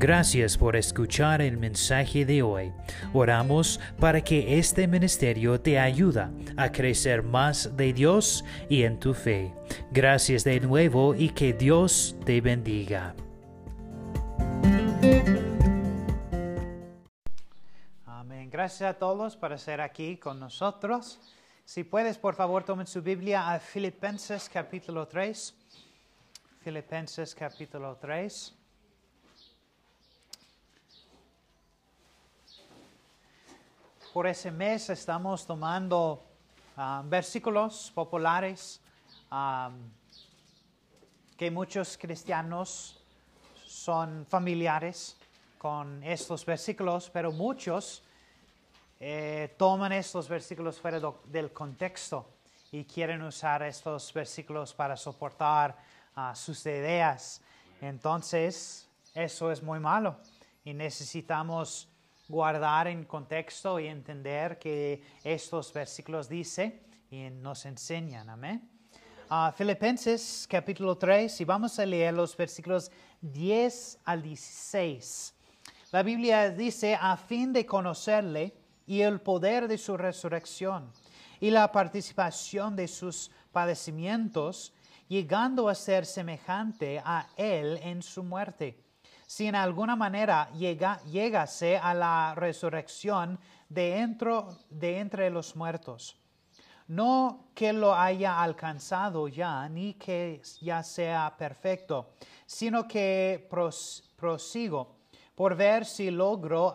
[0.00, 2.72] Gracias por escuchar el mensaje de hoy.
[3.12, 6.26] Oramos para que este ministerio te ayude
[6.56, 9.54] a crecer más de Dios y en tu fe.
[9.92, 13.14] Gracias de nuevo y que Dios te bendiga.
[18.06, 18.48] Amén.
[18.48, 21.20] Gracias a todos por estar aquí con nosotros.
[21.66, 25.54] Si puedes, por favor, tomen su Biblia a Filipenses capítulo 3.
[26.62, 28.59] Filipenses capítulo 3.
[34.12, 36.20] Por ese mes estamos tomando
[36.76, 38.80] ah, versículos populares
[39.30, 39.70] ah,
[41.36, 43.00] que muchos cristianos
[43.64, 45.16] son familiares
[45.58, 48.02] con estos versículos, pero muchos
[48.98, 52.26] eh, toman estos versículos fuera del contexto
[52.72, 55.76] y quieren usar estos versículos para soportar
[56.16, 57.42] ah, sus ideas.
[57.80, 60.16] Entonces, eso es muy malo
[60.64, 61.86] y necesitamos
[62.30, 68.30] guardar en contexto y entender que estos versículos dice y nos enseñan.
[68.30, 68.70] Amén.
[69.28, 75.34] Ah, Filipenses capítulo 3 y vamos a leer los versículos 10 al 16.
[75.90, 78.54] La Biblia dice, a fin de conocerle
[78.86, 80.92] y el poder de su resurrección
[81.40, 84.72] y la participación de sus padecimientos,
[85.08, 88.78] llegando a ser semejante a él en su muerte.
[89.30, 94.04] Si en alguna manera llega, llegase a la resurrección de,
[94.70, 96.16] de entre los muertos.
[96.88, 102.10] No que lo haya alcanzado ya, ni que ya sea perfecto,
[102.44, 104.96] sino que pros- prosigo
[105.36, 106.74] por ver si logro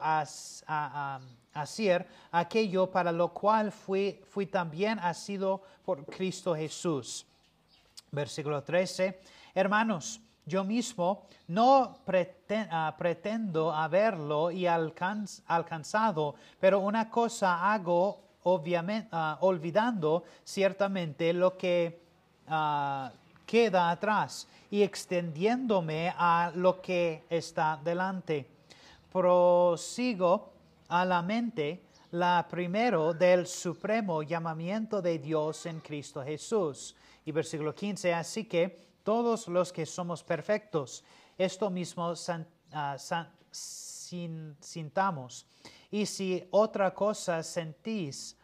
[1.53, 7.25] hacer aquello para lo cual fui, fui también asido por Cristo Jesús.
[8.11, 9.19] Versículo 13.
[9.53, 11.97] Hermanos, yo mismo no
[12.69, 18.19] ah, pretendo haberlo y alcanz- alcanzado, pero una cosa hago
[19.11, 21.99] ah, olvidando ciertamente lo que
[22.47, 23.11] ah,
[23.45, 28.47] queda atrás y extendiéndome a lo que está delante.
[29.11, 30.51] Prosigo
[30.89, 31.81] a la mente
[32.11, 36.95] la primero del supremo llamamiento de Dios en Cristo Jesús.
[37.25, 41.05] Y versículo 15, así que todos los que somos perfectos,
[41.37, 42.13] esto mismo
[42.73, 42.97] ah,
[44.59, 45.47] sintamos.
[45.91, 48.35] Y si otra cosa sentís,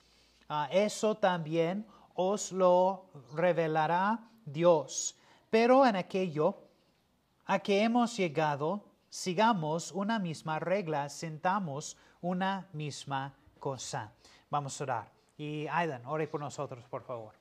[0.48, 5.18] ah, eso también os lo revelará Dios.
[5.50, 6.56] Pero en aquello
[7.46, 14.14] a que hemos llegado, sigamos una misma regla, sintamos una misma cosa.
[14.52, 15.12] Vamos a orar.
[15.38, 17.41] Y Aidan, ore por nosotros, por favor.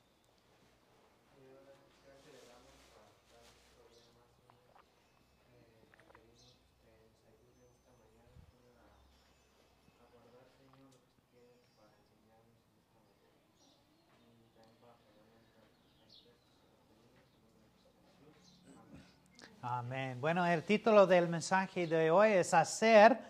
[19.73, 20.21] Amén.
[20.21, 23.21] Bueno, el título del mensaje de hoy es hacer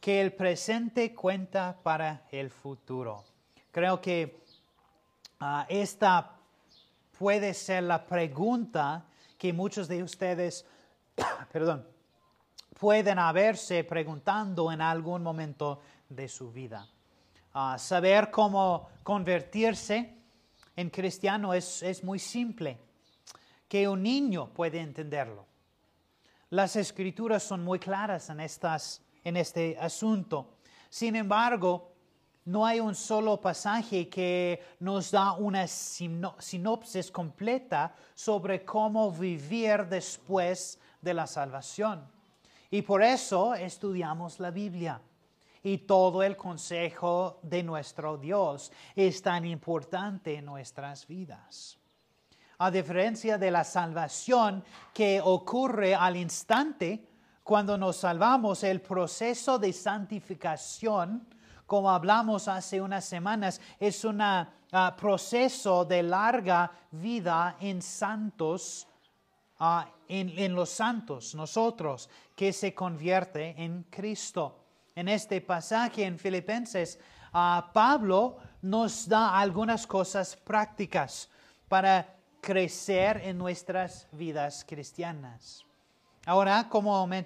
[0.00, 3.22] que el presente cuenta para el futuro.
[3.70, 4.40] Creo que
[5.38, 6.38] ah, esta
[7.18, 9.04] puede ser la pregunta
[9.36, 10.64] que muchos de ustedes,
[11.52, 11.86] perdón,
[12.80, 16.88] pueden haberse preguntando en algún momento de su vida.
[17.52, 20.16] Ah, saber cómo convertirse
[20.74, 22.78] en cristiano es, es muy simple,
[23.68, 25.51] que un niño puede entenderlo.
[26.52, 30.58] Las escrituras son muy claras en, estas, en este asunto.
[30.90, 31.94] Sin embargo,
[32.44, 39.86] no hay un solo pasaje que nos da una sino- sinopsis completa sobre cómo vivir
[39.86, 42.06] después de la salvación.
[42.70, 45.00] Y por eso estudiamos la Biblia.
[45.62, 51.78] Y todo el consejo de nuestro Dios es tan importante en nuestras vidas
[52.62, 54.62] a diferencia de la salvación
[54.94, 57.08] que ocurre al instante
[57.42, 61.26] cuando nos salvamos, el proceso de santificación,
[61.66, 64.22] como hablamos hace unas semanas, es un
[64.96, 68.86] proceso de larga vida en santos,
[69.58, 74.66] ah, en, en los santos, nosotros, que se convierte en Cristo.
[74.94, 77.00] En este pasaje en Filipenses,
[77.32, 81.28] ah, Pablo nos da algunas cosas prácticas
[81.66, 85.64] para crecer en nuestras vidas cristianas.
[86.26, 87.24] Ahora, como, men-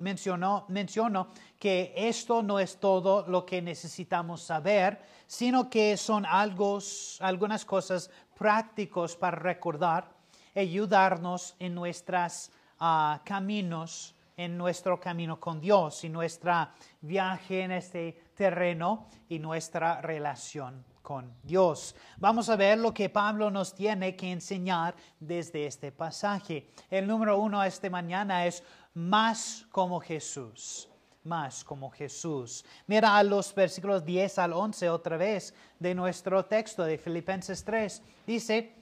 [0.00, 1.28] mencionó, menciono
[1.58, 9.14] que esto no es todo lo que necesitamos saber, sino que son algunas cosas prácticos
[9.14, 10.10] para recordar,
[10.54, 12.50] ayudarnos en nuestras
[12.80, 20.02] ah, caminos en nuestro camino con Dios y nuestra viaje en este terreno y nuestra
[20.02, 21.94] relación con Dios.
[22.18, 26.66] Vamos a ver lo que Pablo nos tiene que enseñar desde este pasaje.
[26.90, 30.88] El número uno esta mañana es más como Jesús.
[31.22, 32.64] Más como Jesús.
[32.88, 38.02] Mira los versículos 10 al 11 otra vez de nuestro texto de Filipenses 3.
[38.26, 38.74] Dice,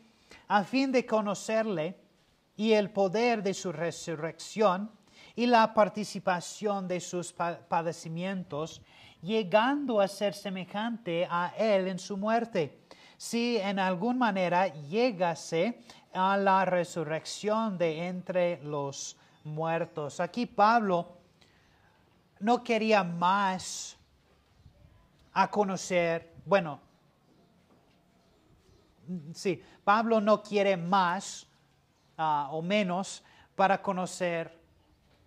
[0.49, 1.95] a fin de conocerle
[2.57, 4.91] y el poder de su resurrección
[5.37, 8.81] y la participación de sus padecimientos,
[9.25, 12.81] llegando a ser semejante a él en su muerte,
[13.17, 15.83] si en alguna manera llegase
[16.13, 20.21] a la resurrección de entre los muertos.
[20.21, 21.19] Aquí Pablo
[22.41, 23.97] no quería más
[25.33, 26.81] a conocer, bueno,
[29.33, 31.47] sí, Pablo no quiere más
[32.17, 33.25] ah, o menos
[33.57, 34.61] para conocer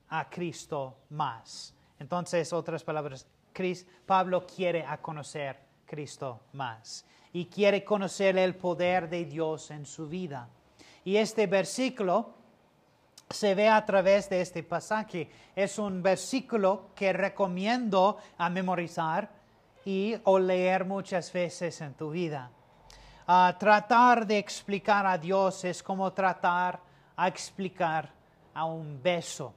[0.10, 1.74] a Cristo más.
[2.00, 3.28] Entonces, otras palabras,
[4.06, 10.08] Pablo quiere a conocer Cristo más y quiere conocer el poder de Dios en su
[10.08, 10.48] vida.
[11.04, 12.34] Y este versículo
[13.30, 15.30] se ve a través de este pasaje.
[15.56, 19.30] Es un versículo que recomiendo a memorizar
[19.86, 22.52] y o leer muchas veces en tu vida.
[23.58, 26.80] tratar de explicar a Dios es como tratar
[27.16, 28.10] a explicar
[28.54, 29.54] a un beso.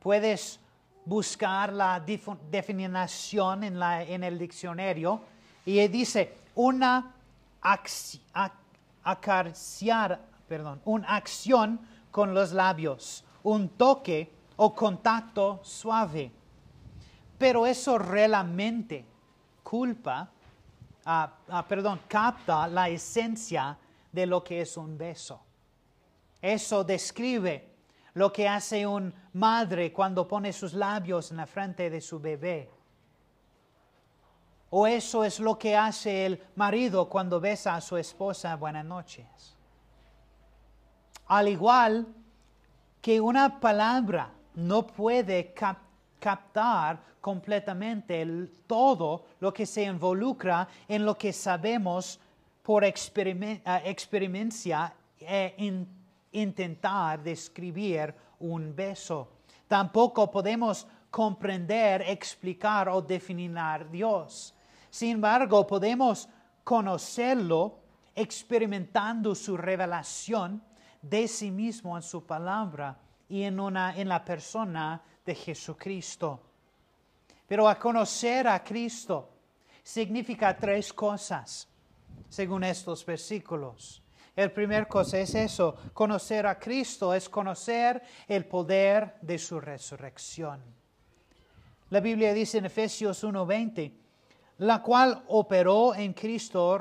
[0.00, 0.60] Puedes
[1.04, 5.20] buscar la definición en, el diccionario
[5.64, 7.14] y dice una
[9.02, 11.80] acariciar, perdón, una acción
[12.10, 16.30] con los labios, un toque o contacto suave.
[17.36, 19.04] Pero eso realmente
[19.62, 20.30] culpa,
[21.04, 23.76] ah, ah, perdón, capta la esencia
[24.12, 25.40] de lo que es un beso.
[26.40, 27.73] Eso describe
[28.14, 32.70] lo que hace un madre cuando pone sus labios en la frente de su bebé.
[34.70, 39.56] O eso es lo que hace el marido cuando besa a su esposa buenas noches.
[41.26, 42.06] Al igual
[43.00, 45.54] que una palabra no puede
[46.18, 48.26] captar completamente
[48.66, 52.18] todo lo que se involucra en lo que sabemos
[52.62, 55.54] por experiencia e
[56.34, 59.28] intentar describir un beso.
[59.66, 64.54] Tampoco podemos comprender, explicar o definir a Dios.
[64.90, 66.28] Sin embargo, podemos
[66.62, 67.78] conocerlo
[68.14, 70.62] experimentando su revelación
[71.00, 72.98] de sí mismo en su palabra
[73.28, 76.40] y en, una, en la persona de Jesucristo.
[77.46, 79.30] Pero a conocer a Cristo
[79.82, 81.68] significa tres cosas,
[82.28, 84.03] según estos versículos.
[84.36, 90.60] El primer cosa es eso, conocer a Cristo es conocer el poder de su resurrección.
[91.90, 93.92] La Biblia dice en Efesios 1:20,
[94.58, 96.78] la cual operó en Cristo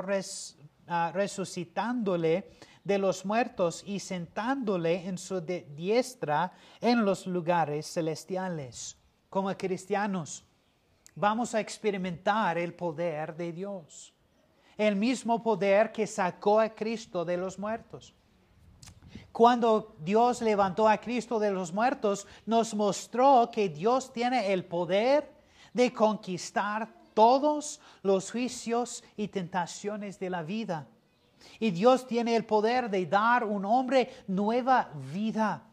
[0.88, 2.50] ah, resucitándole
[2.84, 6.52] de los muertos y sentándole en su diestra
[6.82, 8.98] en los lugares celestiales.
[9.30, 10.44] Como cristianos,
[11.16, 14.13] vamos a experimentar el poder de Dios,
[14.78, 18.14] el mismo poder que sacó a Cristo de los muertos.
[19.32, 25.32] Cuando Dios levantó a Cristo de los muertos, nos mostró que Dios tiene el poder
[25.74, 30.88] de conquistar todos los juicios y tentaciones de la vida.
[31.60, 35.64] Y Dios tiene el poder de dar un hombre nueva vida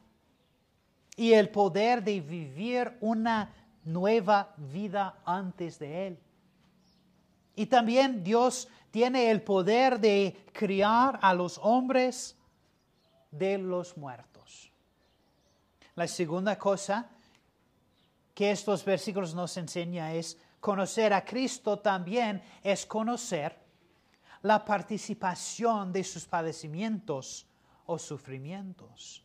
[1.17, 3.53] y el poder de vivir una
[3.85, 6.19] nueva vida antes de Él.
[7.61, 12.35] Y también Dios tiene el poder de criar a los hombres
[13.31, 14.73] de los muertos.
[15.95, 17.11] La segunda cosa
[18.33, 23.59] que estos versículos nos enseñan es conocer a Cristo también es conocer
[24.41, 27.47] la participación de sus padecimientos
[27.85, 29.23] o sufrimientos.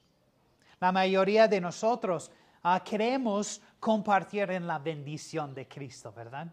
[0.82, 2.30] La mayoría de nosotros
[2.64, 6.52] ah, queremos compartir en la bendición de Cristo, ¿verdad?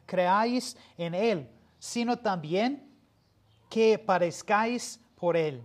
[0.07, 2.91] creáis en Él, sino también
[3.69, 5.63] que parezcáis por Él.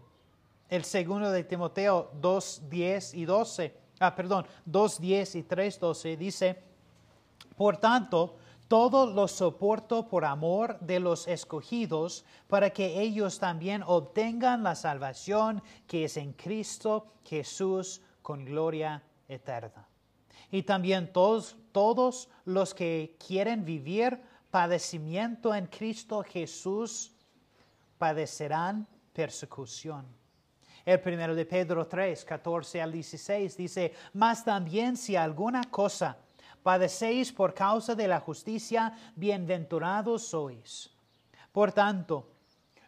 [0.69, 6.17] El segundo de Timoteo 2, 10 y 12, ah, perdón, 2, 10 y 3, 12
[6.17, 6.63] dice,
[7.55, 8.37] por tanto,
[8.71, 15.61] todo lo soporto por amor de los escogidos, para que ellos también obtengan la salvación
[15.85, 19.89] que es en Cristo Jesús con gloria eterna.
[20.51, 27.11] Y también todos, todos los que quieren vivir padecimiento en Cristo Jesús
[27.97, 30.05] padecerán persecución.
[30.85, 36.17] El primero de Pedro 3, 14 al 16 dice, mas también si alguna cosa
[36.63, 40.89] padecéis por causa de la justicia, bienaventurados sois.
[41.51, 42.27] Por tanto,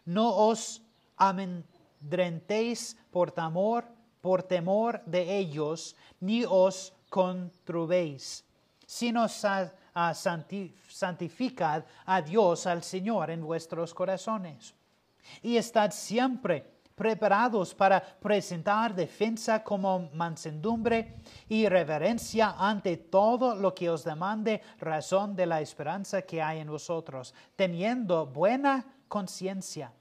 [0.06, 0.82] no os
[1.16, 3.84] amedrentéis por temor,
[4.20, 8.44] por temor de ellos, ni os contrubéis,
[8.86, 9.72] sino santificad
[12.06, 14.74] a Dios, al Señor, en vuestros corazones.
[15.42, 21.16] Y estad siempre preparados para presentar defensa como mansedumbre
[21.48, 26.68] y reverencia ante todo lo que os demande razón de la esperanza que hay en
[26.68, 29.92] vosotros, teniendo buena conciencia,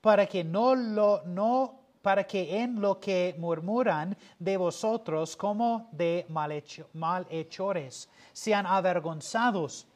[0.00, 6.24] para que no lo no para que en lo que murmuran de vosotros como de
[6.28, 9.88] malhechores sean avergonzados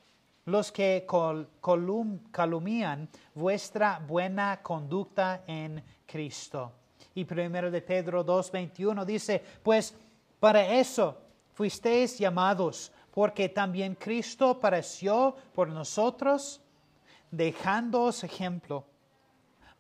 [0.47, 1.07] los que
[2.33, 6.73] calumnian vuestra buena conducta en Cristo.
[7.15, 9.95] Y primero de Pedro 2.21 dice, pues
[10.39, 11.17] para eso
[11.55, 16.61] fuisteis llamados, porque también Cristo pareció por nosotros,
[17.31, 18.85] dejándoos ejemplo,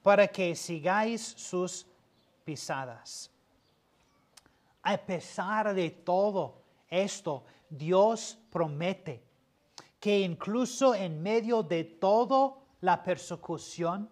[0.02, 1.86] para que sigáis sus
[2.44, 3.30] pisadas.
[4.82, 9.22] A pesar de todo esto, Dios promete
[9.98, 14.08] que incluso en medio de toda la persecución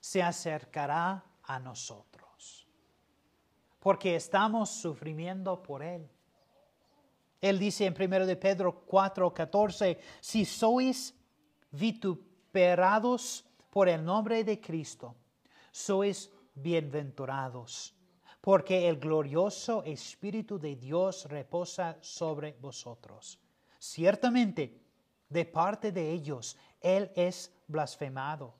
[0.00, 2.66] se acercará a nosotros,
[3.80, 6.08] porque estamos sufriendo por Él.
[7.40, 11.14] Él dice en 1 de Pedro 4:14, si sois
[11.70, 15.14] vituperados por el nombre de Cristo,
[15.70, 17.94] sois bienaventurados,
[18.40, 23.38] porque el glorioso Espíritu de Dios reposa sobre vosotros.
[23.78, 24.80] Ciertamente,
[25.28, 28.54] de parte de ellos, Él es blasfemado,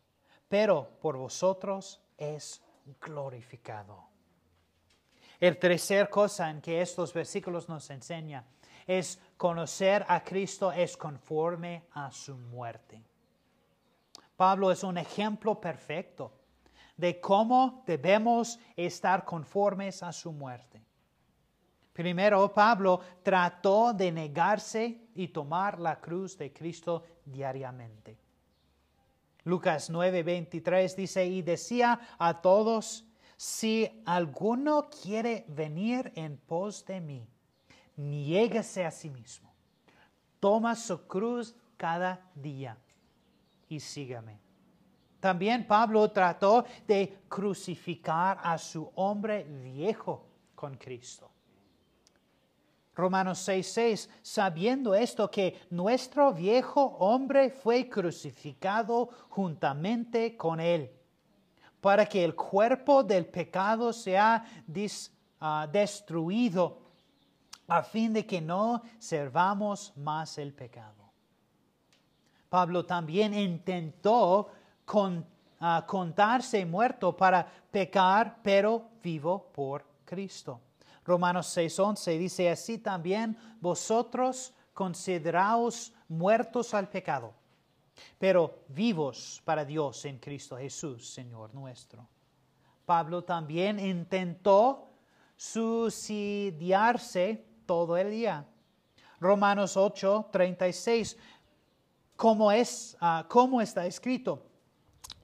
[0.48, 2.60] pero por vosotros es
[3.00, 4.08] glorificado.
[5.38, 8.44] El tercer cosa en que estos versículos nos enseñan
[8.86, 13.02] es conocer a Cristo es conforme a su muerte.
[14.36, 16.32] Pablo es un ejemplo perfecto
[16.96, 20.82] de cómo debemos estar conformes a su muerte.
[21.92, 28.18] Primero, Pablo trató de negarse y tomar la cruz de Cristo diariamente.
[29.46, 37.28] Lucas 9:23 dice, y decía a todos, si alguno quiere venir en pos de mí,
[37.94, 39.54] niéguese a sí mismo,
[40.40, 42.76] toma su cruz cada día
[43.68, 44.40] y sígame.
[45.20, 50.26] También Pablo trató de crucificar a su hombre viejo
[50.56, 51.30] con Cristo.
[52.96, 60.90] Romanos 6:6, sabiendo esto que nuestro viejo hombre fue crucificado juntamente con él,
[61.82, 64.42] para que el cuerpo del pecado sea
[65.40, 66.78] ah, destruido,
[67.68, 71.12] a fin de que no servamos más el pecado.
[72.48, 74.48] Pablo también intentó
[75.60, 80.60] ah, contarse muerto para pecar, pero vivo por Cristo.
[81.06, 87.32] Romanos 6:11 dice así también, vosotros consideraos muertos al pecado,
[88.18, 92.06] pero vivos para Dios en Cristo Jesús, Señor nuestro.
[92.84, 94.90] Pablo también intentó
[95.36, 98.44] suicidarse todo el día.
[99.20, 101.16] Romanos 8, 36,
[102.16, 103.26] como, es, ah,
[103.62, 104.42] está escrito.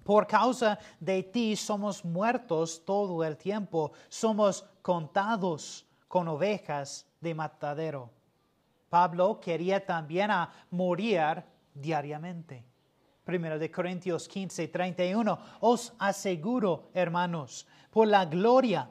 [0.05, 8.11] Por causa de ti somos muertos todo el tiempo, somos contados con ovejas de matadero.
[8.91, 12.62] Pablo quería también a morir diariamente.
[13.25, 15.39] Primero de Corintios 15, 31.
[15.61, 18.91] Os aseguro, hermanos, por la gloria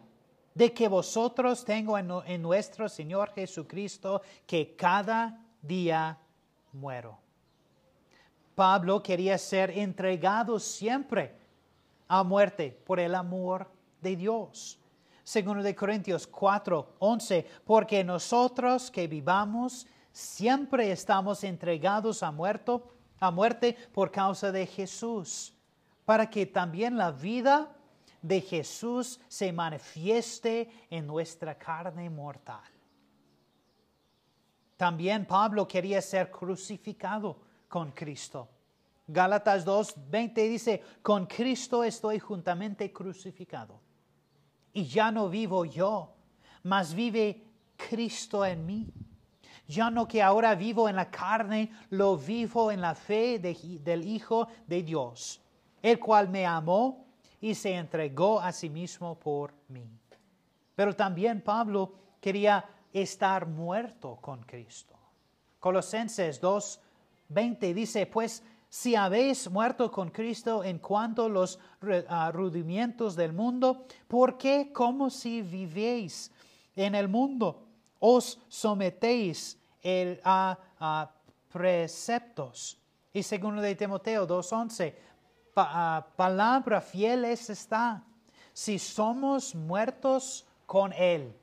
[0.55, 6.17] de que vosotros tengo en, en nuestro Señor Jesucristo, que cada día
[6.74, 7.19] muero.
[8.55, 11.36] Pablo quería ser entregado siempre
[12.07, 13.67] a muerte por el amor
[14.01, 14.80] de Dios.
[15.23, 23.31] Segundo de Corintios 4, 11, porque nosotros que vivamos siempre estamos entregados a, muerto, a
[23.31, 25.53] muerte por causa de Jesús,
[26.05, 27.71] para que también la vida
[28.21, 32.63] de Jesús se manifieste en nuestra carne mortal.
[34.77, 37.37] También Pablo quería ser crucificado
[37.67, 38.49] con Cristo.
[39.07, 43.79] Gálatas 2:20 dice, con Cristo estoy juntamente crucificado.
[44.73, 46.13] Y ya no vivo yo,
[46.63, 47.43] mas vive
[47.75, 48.87] Cristo en mí.
[49.67, 54.47] Ya no que ahora vivo en la carne, lo vivo en la fe del Hijo
[54.67, 55.41] de Dios,
[55.81, 57.05] el cual me amó
[57.39, 59.89] y se entregó a sí mismo por mí.
[60.75, 64.95] Pero también Pablo quería estar muerto con Cristo.
[65.59, 66.81] Colosenses 2,
[67.29, 71.59] 20 dice, pues si habéis muerto con Cristo en cuanto a los
[72.07, 76.31] ah, rudimientos del mundo, ¿por qué como si vivéis
[76.77, 77.67] en el mundo?
[77.99, 79.59] Os sometéis
[80.23, 81.11] a,
[81.51, 82.77] preceptos.
[83.11, 84.95] Y segundo de Timoteo 2.11,
[85.55, 88.01] Ah, palabra fiel es esta.
[88.53, 91.38] Si somos muertos con Él,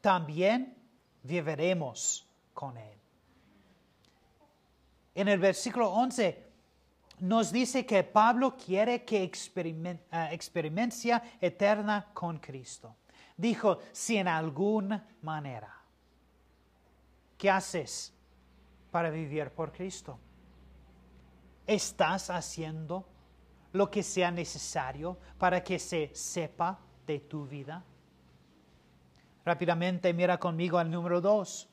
[0.00, 0.76] también
[1.22, 2.99] viviremos con Él.
[5.14, 6.50] En el versículo 11
[7.20, 9.30] nos dice que Pablo quiere que
[10.10, 12.96] ah, experiencia eterna con Cristo.
[13.36, 15.74] Dijo, si en alguna manera,
[17.36, 18.12] ¿qué haces
[18.90, 20.18] para vivir por Cristo?
[21.66, 23.06] ¿Estás haciendo
[23.72, 27.84] lo que sea necesario para que se sepa de tu vida?
[29.44, 31.68] Rápidamente mira conmigo al número 2.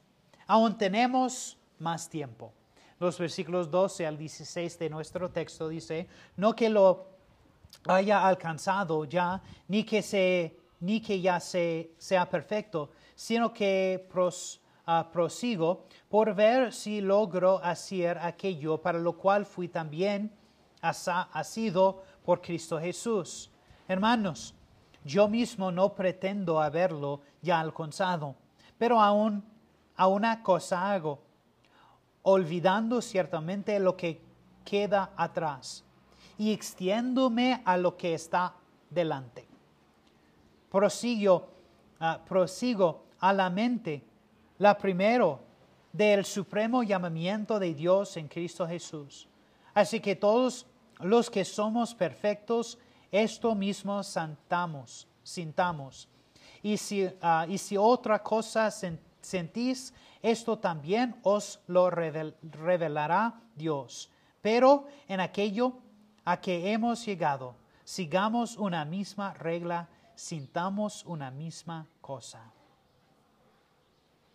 [0.48, 2.54] Aún tenemos más tiempo.
[3.00, 7.06] Los versículos 12 al 16 de nuestro texto dice, no que lo
[7.88, 14.62] haya alcanzado ya, ni que, se, ni que ya se, sea perfecto, sino que pros,
[15.12, 20.32] prosigo por ver si logro hacer aquello para lo cual fui también
[20.82, 23.52] asido por Cristo Jesús.
[23.88, 24.54] Hermanos,
[25.04, 28.36] yo mismo no pretendo haberlo ya alcanzado,
[28.78, 29.44] pero aún
[29.96, 31.20] a una cosa hago,
[32.30, 34.20] olvidando ciertamente lo que
[34.66, 35.86] queda atrás
[36.38, 38.54] y extiéndome a lo que está
[38.90, 39.48] delante.
[40.70, 41.48] Prosigo,
[42.02, 44.04] ah, prosigo a la mente
[44.58, 45.40] la primero
[45.94, 49.30] del supremo llamamiento de Dios en Cristo Jesús.
[49.74, 50.66] Así que todos
[51.00, 52.78] los que somos perfectos,
[53.10, 56.10] esto mismo santamos, sintamos.
[56.62, 58.70] Y si, ah, y si otra cosa
[59.28, 64.10] sentís, esto también os lo revelará Dios.
[64.42, 65.74] Pero en aquello
[66.26, 72.54] a que hemos llegado, sigamos una misma regla, sintamos una misma cosa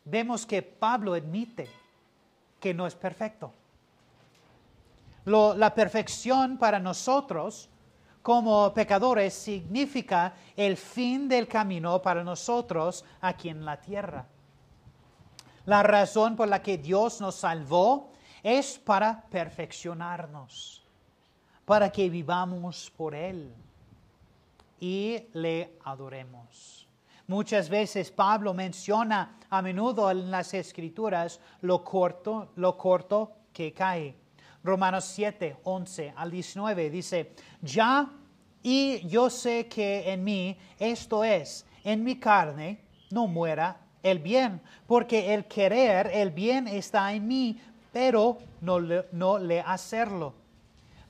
[0.04, 1.68] vemos que Pablo admite
[2.60, 3.52] que no es perfecto.
[5.24, 7.68] la perfección para nosotros
[8.22, 14.26] como pecadores significa el fin del camino para nosotros aquí en la tierra.
[15.66, 20.82] La razón por la que Dios nos salvó es para perfeccionarnos,
[21.64, 23.52] para que vivamos por Él
[24.80, 26.88] y le adoremos.
[27.28, 34.16] Muchas veces Pablo menciona a menudo en las escrituras lo corto, lo corto que cae.
[34.64, 38.10] Romanos 7, 11 al 19 dice, ya
[38.62, 44.60] y yo sé que en mí, esto es, en mi carne, no muera el bien,
[44.86, 47.60] porque el querer el bien está en mí,
[47.92, 50.34] pero no le, no le hacerlo.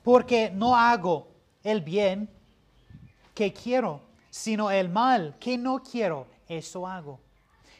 [0.03, 1.27] Porque no hago
[1.63, 2.29] el bien
[3.33, 7.19] que quiero sino el mal que no quiero, eso hago.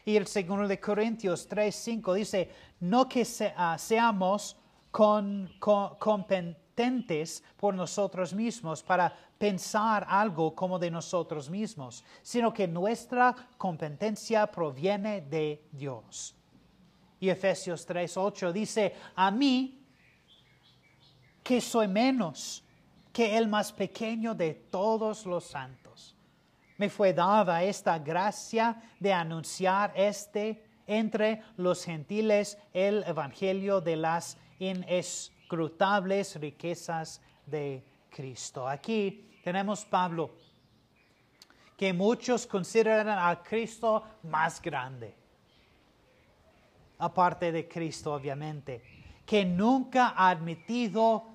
[0.04, 2.48] Y el segundo de Corintios 3, 5 dice,
[2.78, 4.56] no que ah, seamos
[4.92, 9.12] con, competentes por nosotros mismos para
[9.44, 16.34] pensar algo como de nosotros mismos, sino que nuestra competencia proviene de Dios.
[17.20, 19.84] Y Efesios 3:8 dice, a mí,
[21.42, 22.64] que soy menos
[23.12, 26.16] que el más pequeño de todos los santos,
[26.78, 34.38] me fue dada esta gracia de anunciar este entre los gentiles el evangelio de las
[34.58, 38.66] inescrutables riquezas de Cristo.
[38.66, 40.30] Aquí tenemos Pablo,
[41.76, 45.14] que muchos consideran a Cristo más grande,
[46.96, 48.82] aparte de Cristo obviamente,
[49.26, 51.26] que nunca ha admitido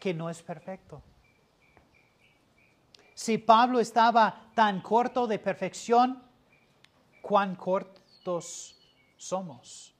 [0.00, 1.02] que no es perfecto.
[3.12, 6.22] Si Pablo estaba tan corto de perfección,
[7.20, 8.80] cuán cortos
[9.18, 9.94] somos.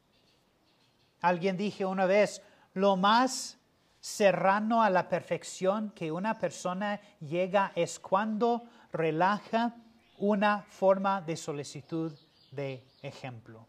[1.20, 2.42] Alguien dije una vez,
[2.72, 3.59] lo más
[4.00, 9.76] cerrano a la perfección que una persona llega es cuando relaja
[10.18, 12.12] una forma de solicitud
[12.50, 13.66] de ejemplo.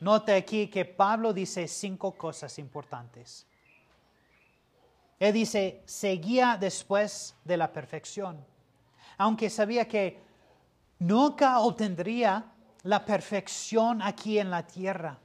[0.00, 3.46] Note aquí que Pablo dice cinco cosas importantes.
[5.18, 8.44] Él dice, seguía después de la perfección,
[9.16, 10.20] aunque sabía que
[10.98, 12.52] nunca obtendría
[12.82, 15.18] la perfección aquí en la tierra.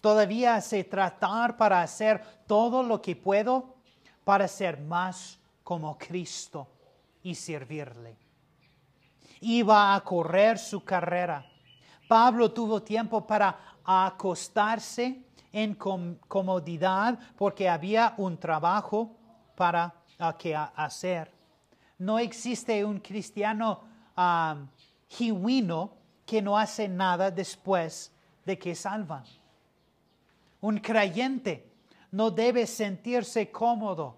[0.00, 3.74] Todavía sé tratar para hacer todo lo que puedo
[4.24, 6.68] para ser más como Cristo
[7.22, 8.16] y servirle.
[9.40, 11.44] Iba a correr su carrera.
[12.08, 19.16] Pablo tuvo tiempo para acostarse en comodidad porque había un trabajo
[19.54, 19.94] para
[20.38, 21.32] que hacer.
[21.98, 23.80] No existe un cristiano
[24.16, 24.66] uh,
[26.24, 28.12] que no hace nada después
[28.44, 29.24] de que salvan.
[30.60, 31.70] Un creyente
[32.12, 34.16] no debe sentirse cómodo,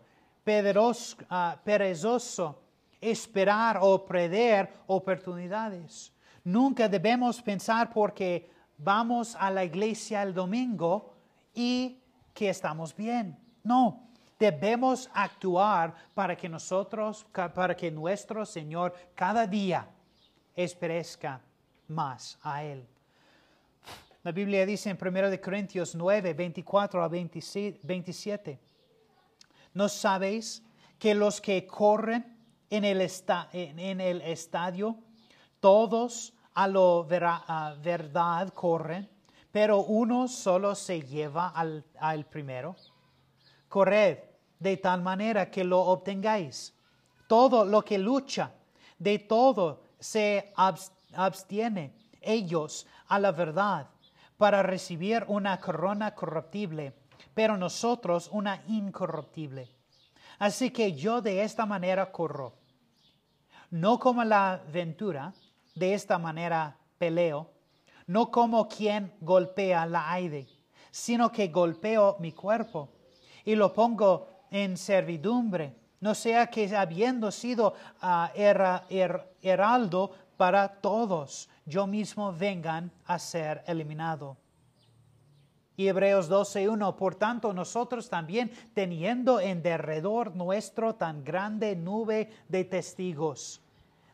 [1.28, 2.62] ah, perezoso,
[3.00, 6.12] esperar o perder oportunidades.
[6.44, 11.14] Nunca debemos pensar porque vamos a la iglesia el domingo
[11.54, 11.98] y
[12.32, 13.36] que estamos bien.
[13.62, 19.86] No, debemos actuar para que nosotros, para que nuestro Señor cada día
[20.56, 21.40] esperezca
[21.88, 22.86] más a Él.
[24.22, 28.60] La Biblia dice en 1 Corintios 9, 24 a 27,
[29.72, 30.62] ¿no sabéis
[30.98, 32.36] que los que corren
[32.68, 33.00] en el,
[33.52, 34.98] en el estadio,
[35.58, 39.08] todos a lo verdad corren,
[39.50, 42.76] pero uno solo se lleva al, al primero?
[43.68, 44.18] Corred
[44.58, 46.74] de tal manera que lo obtengáis.
[47.26, 48.52] Todo lo que lucha,
[48.98, 50.52] de todo se
[51.14, 53.88] abstiene ellos a la verdad
[54.40, 56.94] para recibir una corona corruptible,
[57.34, 59.68] pero nosotros una incorruptible.
[60.38, 62.54] Así que yo de esta manera corro,
[63.70, 65.34] no como la ventura,
[65.74, 67.50] de esta manera peleo,
[68.06, 70.46] no como quien golpea la aire,
[70.90, 72.88] sino que golpeo mi cuerpo
[73.44, 78.28] y lo pongo en servidumbre, no sea que habiendo sido uh,
[79.42, 84.36] heraldo para todos, yo mismo vengan a ser eliminado.
[85.76, 92.64] Y Hebreos 12.1, por tanto nosotros también, teniendo en derredor nuestro tan grande nube de
[92.64, 93.62] testigos,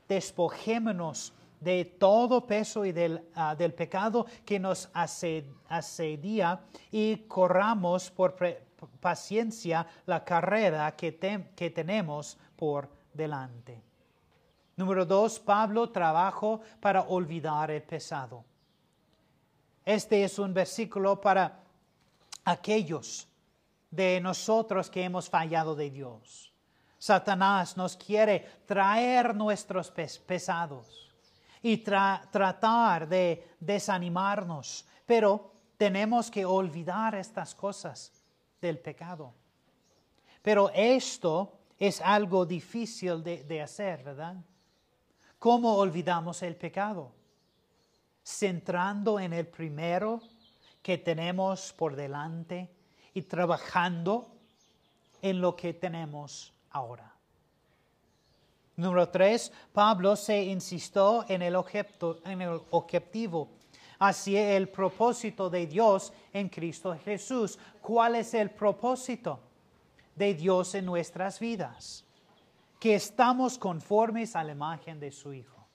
[0.08, 6.60] despojémonos de todo peso y del, ah, del pecado que nos asedia
[6.92, 8.36] y corramos por
[9.00, 11.18] paciencia la carrera que,
[11.56, 13.85] que tenemos por delante.
[14.76, 18.44] Número dos, Pablo trabajó para olvidar el pesado.
[19.86, 21.60] Este es un versículo para
[22.44, 23.26] aquellos
[23.90, 26.52] de nosotros que hemos fallado de Dios.
[26.98, 31.10] Satanás nos quiere traer nuestros pesados
[31.62, 38.12] y tratar de desanimarnos, pero tenemos que olvidar estas cosas
[38.60, 39.32] del pecado.
[40.42, 44.36] Pero esto es algo difícil de, de hacer, ¿verdad?
[45.38, 47.12] ¿Cómo olvidamos el pecado?
[48.24, 50.20] Centrando en el primero
[50.82, 52.70] que tenemos por delante
[53.12, 54.28] y trabajando
[55.22, 57.12] en lo que tenemos ahora.
[58.76, 61.56] Número tres, Pablo se insistió en el,
[62.24, 63.48] en el objetivo,
[63.98, 67.58] hacia el propósito de Dios en Cristo Jesús.
[67.80, 69.40] ¿Cuál es el propósito
[70.14, 72.05] de Dios en nuestras vidas?
[72.86, 75.66] Que estamos conformes a la imagen de su Hijo.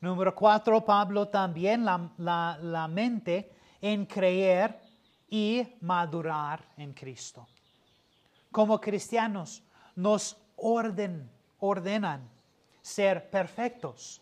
[0.00, 3.50] Número cuatro, Pablo también la, mente
[3.80, 4.80] en creer
[5.28, 7.48] y madurar en Cristo.
[8.52, 9.64] como cristianos
[9.96, 11.28] nos orden,
[11.58, 12.30] ordenan
[12.80, 14.20] ser perfectos.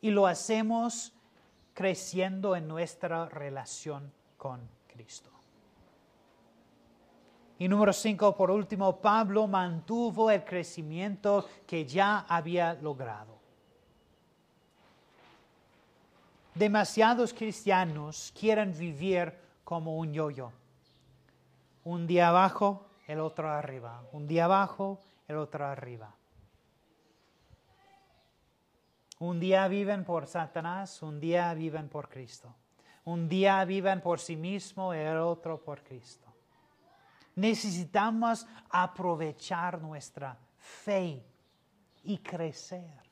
[0.00, 1.12] Y lo hacemos
[1.72, 5.33] creciendo en nuestra relación con Cristo.
[7.58, 13.38] Y número cinco, por último, Pablo mantuvo el crecimiento que ya había logrado.
[16.54, 19.32] Demasiados cristianos quieren vivir
[19.64, 20.52] como un yo-yo.
[21.84, 24.02] Un día abajo, el otro arriba.
[24.12, 26.14] Un día abajo, el otro arriba.
[29.18, 32.54] Un día viven por Satanás, un día viven por Cristo.
[33.04, 36.23] Un día viven por sí mismo, el otro por Cristo.
[37.36, 41.24] Necesitamos aprovechar nuestra fe
[42.04, 43.02] y crecer.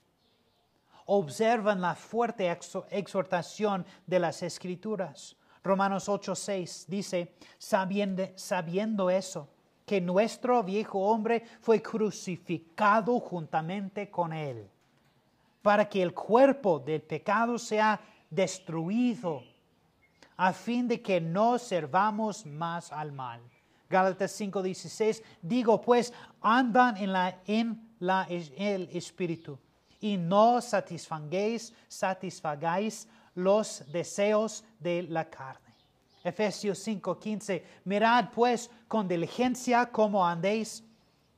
[1.07, 2.51] Observan la fuerte
[2.91, 5.37] exhortación de las Escrituras.
[5.65, 9.49] Romanos 8:6 dice, sabiendo, sabiendo eso,
[9.85, 14.71] que nuestro viejo hombre fue crucificado juntamente con él,
[15.61, 19.43] para que el cuerpo del pecado sea destruido,
[20.37, 23.43] a fin de que no servamos más al mal.
[23.93, 29.59] Gálatas 5:16, digo pues, andan en, la, en la, el Espíritu
[30.01, 35.75] y no satisfagáis, satisfagáis los deseos de la carne.
[36.25, 40.83] Efesios 5:15, mirad pues con diligencia cómo andéis,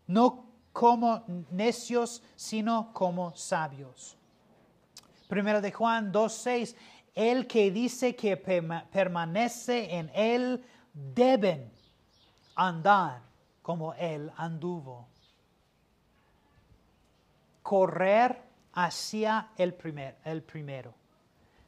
[0.06, 4.16] no como necios, sino como sabios.
[5.28, 6.76] Primero de Juan 2:6,
[7.14, 11.73] el que dice que permanece en él deben
[12.54, 13.20] andar
[13.62, 15.08] como él anduvo.
[17.62, 18.42] Correr
[18.74, 20.94] hacia el, primer, el primero,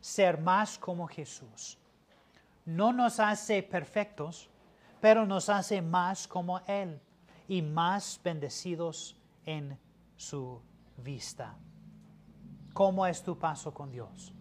[0.01, 1.79] ser más como Jesús
[2.67, 4.51] no nos hace perfectos,
[5.01, 7.01] pero nos hace más como Él
[7.49, 9.79] y más bendecidos en
[10.17, 10.61] su
[10.99, 11.55] vista.
[12.75, 14.35] ¿Cómo es tu paso con Dios?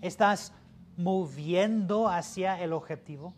[0.00, 0.52] ¿Estás
[0.96, 3.32] moviendo hacia el objetivo?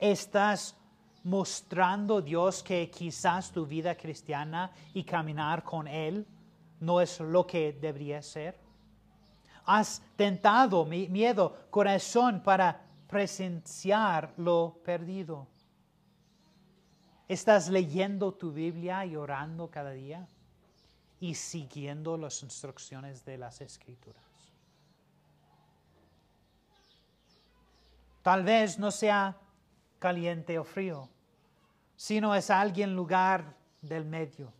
[0.00, 0.74] ¿Estás
[1.24, 6.26] mostrando Dios que quizás tu vida cristiana y caminar con Él
[6.80, 8.58] no es lo que debería ser?
[9.66, 15.46] Has tentado mi miedo, corazón, para presenciar lo perdido.
[17.28, 20.26] ¿Estás leyendo tu Biblia y orando cada día
[21.20, 24.24] y siguiendo las instrucciones de las Escrituras?
[28.22, 29.36] Tal vez no sea
[30.00, 31.08] caliente o frío,
[31.94, 34.52] sino es alguien lugar del medio.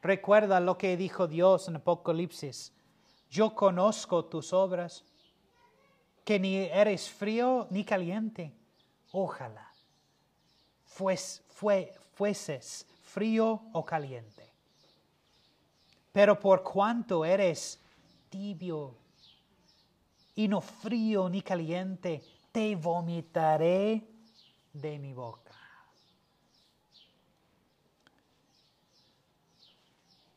[0.00, 2.72] Recuerda lo que dijo Dios en Apocalipsis
[3.30, 5.04] yo conozco tus obras,
[6.24, 8.52] que ni eres frío ni caliente.
[9.12, 9.72] Ojalá
[10.86, 14.50] fueses frío o caliente.
[16.12, 17.78] Pero por cuanto eres
[18.30, 18.94] tibio
[20.34, 24.02] y no frío ni caliente, te vomitaré
[24.80, 25.52] de mi boca.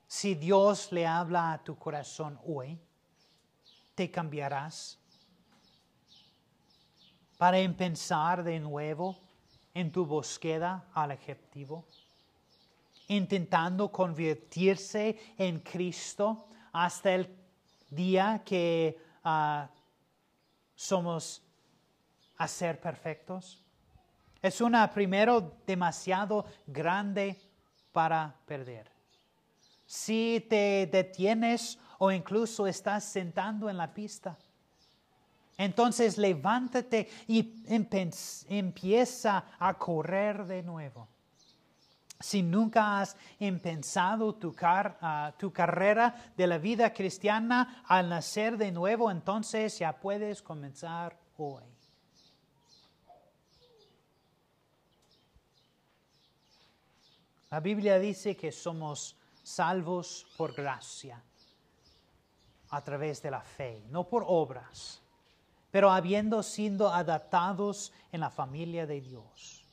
[0.08, 2.80] Si Dios le habla a tu corazón hoy,
[3.96, 4.98] te cambiarás
[7.38, 9.18] para empezar de nuevo
[9.74, 11.86] en tu búsqueda al objetivo,
[13.08, 17.34] intentando convertirse en Cristo hasta el
[17.90, 19.70] día que ah,
[20.76, 21.42] somos
[22.38, 23.64] a ser perfectos.
[24.42, 27.38] Es una primero demasiado grande
[27.92, 28.90] para perder.
[29.86, 34.38] Si te detienes o incluso estás sentando en la pista,
[35.58, 37.66] entonces levántate y
[38.48, 41.10] empieza a correr de nuevo.
[42.22, 48.72] Si nunca has empezado tu, ah, tu, carrera de la vida cristiana al nacer de
[48.72, 51.79] nuevo, entonces ya puedes comenzar hoy.
[57.52, 61.24] La Biblia dice que somos salvos por gracia,
[62.70, 65.02] a través de la fe, no por obras,
[65.72, 69.66] pero habiendo sido adaptados en la familia de Dios.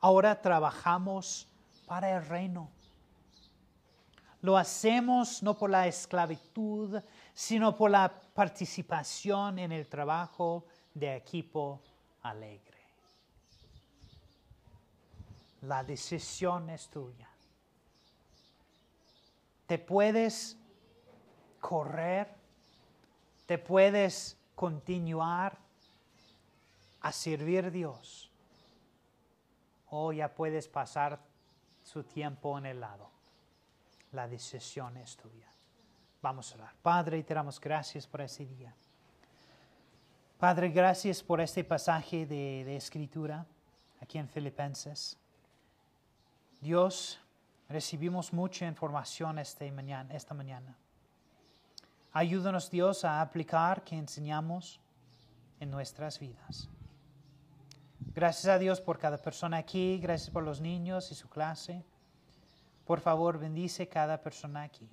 [0.00, 1.46] Ahora trabajamos
[1.86, 2.70] para el reino.
[4.40, 7.00] Lo hacemos no por la esclavitud,
[7.34, 11.80] sino por la participación en el trabajo de equipo
[12.22, 12.85] alegre.
[15.62, 17.28] La decisión es tuya
[19.66, 20.56] te puedes
[21.60, 22.28] correr,
[23.46, 25.58] te puedes continuar
[27.00, 28.30] a servir a Dios,
[29.90, 31.20] o ya puedes pasar
[31.82, 33.10] su tiempo en el lado.
[34.12, 35.52] La decisión es tuya.
[36.22, 36.74] Vamos a orar.
[36.82, 38.74] Padre, te damos gracias por ese día.
[40.38, 43.46] Padre, gracias por este pasaje de, de escritura
[44.00, 45.18] aquí en Filipenses.
[46.66, 47.20] Dios,
[47.68, 50.76] recibimos mucha información este mañana, esta mañana.
[52.12, 54.80] Ayúdanos, Dios, a aplicar que enseñamos
[55.60, 56.68] en nuestras vidas.
[58.12, 61.84] Gracias a Dios por cada persona aquí, gracias por los niños y su clase.
[62.84, 64.88] Por favor, bendice cada persona aquí.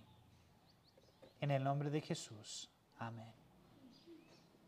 [1.41, 2.69] En el nombre de Jesús.
[2.99, 3.42] Amén.